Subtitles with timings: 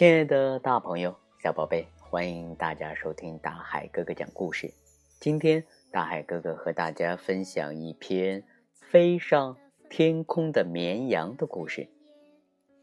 [0.00, 4.72] 亲爱的大朋友、小宝贝，欢迎大家收听大海哥哥讲故事。
[5.20, 8.42] 今天，大海哥哥和大家分享一篇
[8.72, 9.58] 飞上
[9.90, 11.86] 天空的绵羊的故事。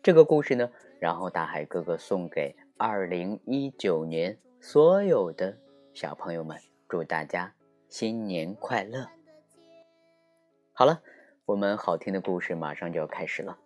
[0.03, 0.69] 这个故事呢，
[0.99, 5.57] 然后大海哥哥送给二零一九年所有的
[5.95, 6.55] 小朋友们，
[6.87, 7.51] 祝大家
[7.89, 9.09] 新年快乐！
[10.71, 11.01] 好了，
[11.45, 13.57] 我们好听的故事马上就要开始了。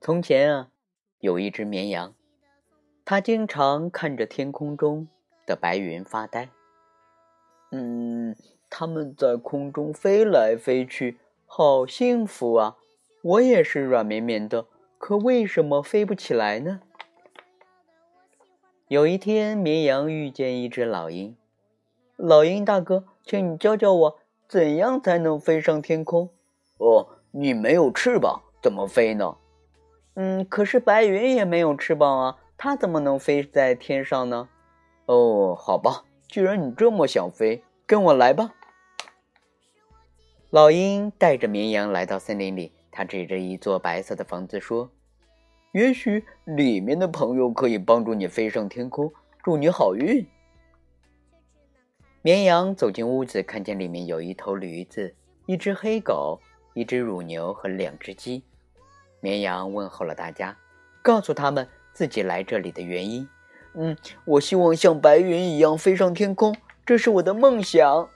[0.00, 0.70] 从前啊，
[1.18, 2.14] 有一只绵羊。
[3.06, 5.06] 他经常看着天空中
[5.46, 6.48] 的白云发呆。
[7.70, 8.34] 嗯，
[8.70, 12.78] 他们在空中飞来飞去，好幸福啊！
[13.22, 16.80] 我也是软绵绵的，可为什么飞不起来呢？
[18.88, 21.36] 有一天，绵羊遇见一只老鹰。
[22.16, 26.30] 老鹰大哥，请你教教我，怎样才能飞上天空？
[26.78, 29.36] 哦，你没有翅膀，怎么飞呢？
[30.14, 32.38] 嗯，可是白云也没有翅膀啊。
[32.56, 34.48] 它怎么能飞在天上呢？
[35.06, 38.54] 哦，好吧，既然你这么想飞，跟我来吧。
[40.50, 44.90] 老鹰带着绵羊来到森林里，他指着一座白色的房子说
[45.74, 50.24] ：“也许里面的朋友可以帮助你飞上天空，祝你好运。”
[52.22, 55.14] 绵羊走进屋子，看见里面有一头驴子、
[55.46, 56.40] 一只黑狗、
[56.72, 58.42] 一只乳牛和两只鸡。
[59.20, 60.56] 绵羊问候了大家，
[61.02, 61.68] 告诉他们。
[61.94, 63.26] 自己来这里的原因，
[63.74, 66.54] 嗯，我希望像白云一样飞上天空，
[66.84, 68.10] 这是我的梦想。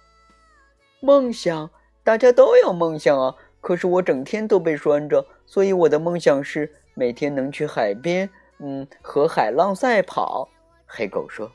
[1.00, 1.70] 梦想，
[2.02, 3.34] 大家都有梦想啊。
[3.60, 10.48] 可是我整天都被拴着，所以我的梦想是每天能去海边，嗯，和海浪赛跑。
[10.86, 11.50] 黑狗说：“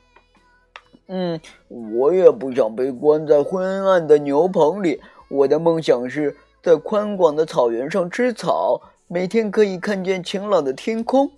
[1.08, 1.38] 嗯，
[1.68, 5.00] 我也不想被关在昏暗的牛棚里。
[5.28, 11.30] 我的梦想是在宽广的草原上吃草，每天可以看见晴朗的天空。”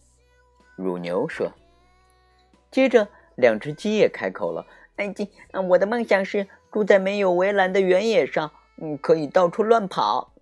[0.76, 1.50] 乳牛说
[2.70, 4.66] ：“接着，两只鸡也开口了。
[4.96, 5.30] 哎，鸡，
[5.68, 8.50] 我的梦想是住在没有围栏的原野上，
[8.80, 10.32] 嗯，可以到处乱跑。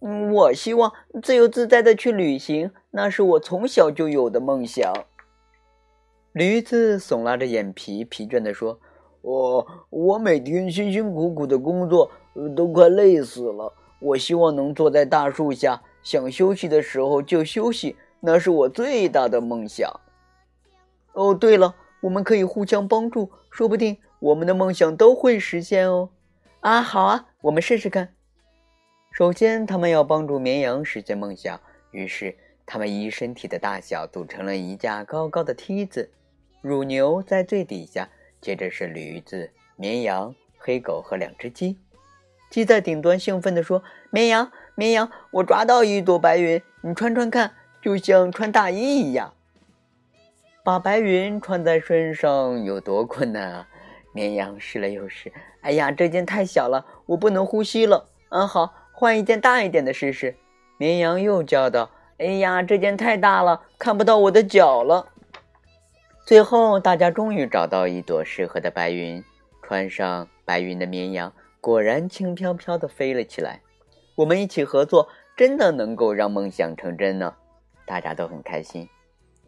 [0.00, 4.92] 嗯，我希望自由自在的去旅行，那是我从小就有的梦想。”
[6.32, 8.78] 驴子耸拉着眼皮，疲倦地说
[9.22, 12.10] ：“我，我每天辛辛苦苦的工作，
[12.56, 13.72] 都快累死了。
[14.00, 17.96] 我希望能坐在大树下，想休息的时候就休息。”
[18.26, 20.00] 那是我最大的梦想。
[21.12, 26.08] 哦，对了，我们可以互相帮助，说不定我们的梦想都会实现哦。
[26.60, 28.14] 啊，好啊，我们试试看。
[29.12, 32.34] 首先，他们要帮助绵羊实现梦想，于是
[32.64, 36.10] 他们依身体的大小组成了一架高高的梯子。
[36.62, 38.08] 乳牛在最底下，
[38.40, 41.76] 接着是驴子、绵羊、黑狗和两只鸡。
[42.48, 49.34] 鸡在顶端兴奋地说：“绵羊，绵羊，我抓到一朵白云，你穿穿看。”就像穿大衣一样，
[50.64, 53.68] 把白云穿在身上有多困难啊！
[54.14, 55.30] 绵羊试了又试，
[55.60, 58.08] 哎呀，这件太小了，我不能呼吸了。
[58.30, 60.34] 嗯，好，换一件大一点的试试。
[60.78, 65.08] 绵羊又叫道：“哎呀，这件太大了，看不到我的脚了。”
[66.24, 69.22] 最后，大家终于找到一朵适合的白云，
[69.62, 71.30] 穿上白云的绵羊
[71.60, 73.60] 果然轻飘飘地飞了起来。
[74.14, 77.34] 我们一起合作，真的能够让梦想成真呢！
[77.86, 78.88] 大家都很开心。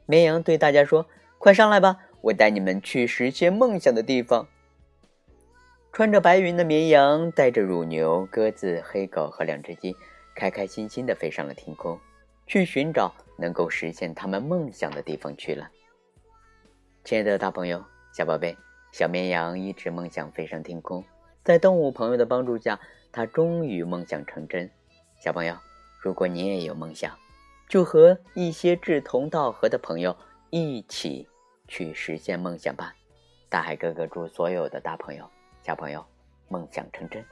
[0.07, 1.07] 绵羊对大家说
[1.39, 4.47] ：“快上来吧，我带你们去实现梦想的地方。”
[5.93, 9.97] 穿着白云的绵羊带着乳牛、鸽子、黑狗和两只鸡，
[10.35, 11.99] 开开心心地飞上了天空，
[12.47, 15.71] 去寻找能够实现他们梦想的地方去了。
[17.03, 17.83] 亲爱的大朋友、
[18.13, 18.55] 小宝贝，
[18.93, 21.03] 小绵羊一直梦想飞上天空，
[21.43, 22.79] 在动物朋友的帮助下，
[23.11, 24.71] 它终于梦想成真。
[25.19, 25.57] 小朋友，
[25.99, 27.17] 如果你也有梦想，
[27.69, 30.17] 就和一些志同道合的朋友
[30.51, 31.29] 一起
[31.69, 32.95] 去实现梦想吧！
[33.49, 35.29] 大海哥哥祝所有的大朋友、
[35.63, 36.05] 小朋友
[36.49, 37.25] 梦想成真。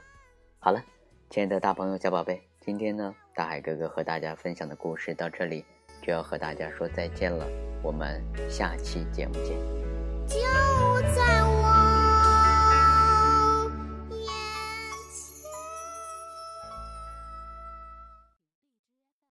[0.59, 0.83] 好了，
[1.29, 5.63] 亲爱的大朋友、小宝贝，今天呢，大海哥哥和大家分享的故事到这里
[6.01, 7.47] 就要和大家说再见了。
[7.81, 9.57] 我们下期节目见。
[10.27, 10.74] 就。